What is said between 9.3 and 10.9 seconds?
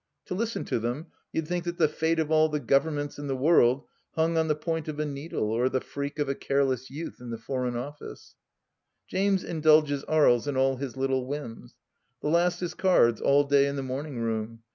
indulges Aries in all